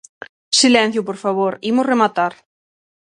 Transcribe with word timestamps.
Silencio, 0.61 1.01
por 1.07 1.17
favor, 1.23 1.53
imos 1.71 1.87
rematar. 1.91 2.33